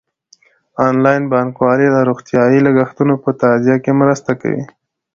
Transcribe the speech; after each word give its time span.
انلاین 0.87 1.23
بانکوالي 1.31 1.87
د 1.91 1.97
روغتیايي 2.09 2.59
لګښتونو 2.65 3.13
په 3.23 3.29
تادیه 3.41 3.75
کې 3.83 3.91
مرسته 4.01 4.31
کوي. 4.41 4.63